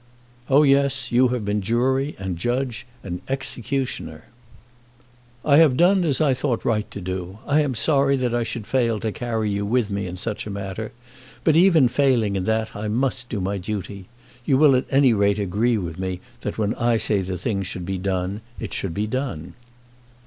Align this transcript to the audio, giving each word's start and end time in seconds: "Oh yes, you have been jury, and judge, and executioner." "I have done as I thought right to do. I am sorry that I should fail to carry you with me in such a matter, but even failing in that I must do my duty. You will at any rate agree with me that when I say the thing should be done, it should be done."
"Oh 0.49 0.63
yes, 0.63 1.11
you 1.11 1.27
have 1.27 1.45
been 1.45 1.61
jury, 1.61 2.15
and 2.17 2.35
judge, 2.35 2.87
and 3.03 3.21
executioner." 3.29 4.23
"I 5.45 5.57
have 5.57 5.77
done 5.77 6.03
as 6.03 6.19
I 6.19 6.33
thought 6.33 6.65
right 6.65 6.89
to 6.89 6.99
do. 6.99 7.37
I 7.45 7.61
am 7.61 7.75
sorry 7.75 8.15
that 8.15 8.33
I 8.33 8.41
should 8.41 8.65
fail 8.65 8.99
to 8.99 9.11
carry 9.11 9.51
you 9.51 9.63
with 9.63 9.91
me 9.91 10.07
in 10.07 10.17
such 10.17 10.47
a 10.47 10.49
matter, 10.49 10.91
but 11.43 11.55
even 11.55 11.87
failing 11.87 12.35
in 12.35 12.45
that 12.45 12.75
I 12.75 12.87
must 12.87 13.29
do 13.29 13.39
my 13.39 13.59
duty. 13.59 14.07
You 14.43 14.57
will 14.57 14.75
at 14.75 14.85
any 14.89 15.13
rate 15.13 15.37
agree 15.37 15.77
with 15.77 15.99
me 15.99 16.19
that 16.39 16.57
when 16.57 16.73
I 16.77 16.97
say 16.97 17.21
the 17.21 17.37
thing 17.37 17.61
should 17.61 17.85
be 17.85 17.99
done, 17.99 18.41
it 18.59 18.73
should 18.73 18.95
be 18.95 19.05
done." 19.05 19.53